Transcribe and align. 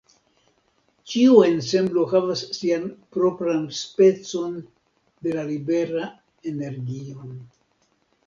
Ĉiu 1.09 1.35
ensemblo 1.47 2.05
havas 2.13 2.41
sian 2.59 2.87
propran 3.17 3.67
specon 3.81 4.57
de 5.27 5.35
la 5.37 5.43
libera 5.51 6.09
energion. 6.53 7.37